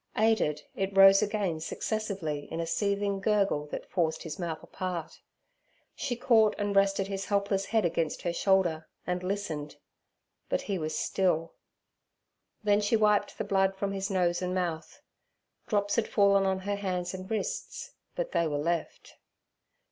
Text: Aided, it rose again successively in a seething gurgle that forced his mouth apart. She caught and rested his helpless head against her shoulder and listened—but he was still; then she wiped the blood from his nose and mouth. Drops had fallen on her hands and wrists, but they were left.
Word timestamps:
Aided, 0.17 0.63
it 0.75 0.97
rose 0.97 1.21
again 1.21 1.59
successively 1.59 2.47
in 2.51 2.59
a 2.59 2.65
seething 2.65 3.19
gurgle 3.19 3.67
that 3.67 3.85
forced 3.85 4.23
his 4.23 4.39
mouth 4.39 4.63
apart. 4.63 5.21
She 5.93 6.15
caught 6.15 6.55
and 6.57 6.75
rested 6.75 7.05
his 7.05 7.25
helpless 7.25 7.65
head 7.67 7.85
against 7.85 8.23
her 8.23 8.33
shoulder 8.33 8.87
and 9.05 9.21
listened—but 9.21 10.61
he 10.63 10.79
was 10.79 10.97
still; 10.97 11.53
then 12.63 12.81
she 12.81 12.95
wiped 12.97 13.37
the 13.37 13.43
blood 13.43 13.75
from 13.75 13.91
his 13.91 14.09
nose 14.09 14.41
and 14.41 14.55
mouth. 14.55 15.03
Drops 15.67 15.97
had 15.97 16.07
fallen 16.07 16.47
on 16.47 16.61
her 16.61 16.77
hands 16.77 17.13
and 17.13 17.29
wrists, 17.29 17.91
but 18.15 18.31
they 18.31 18.47
were 18.47 18.57
left. 18.57 19.17